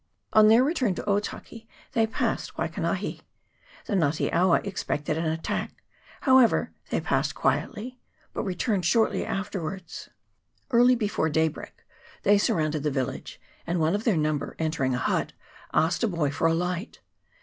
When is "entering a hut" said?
14.57-15.33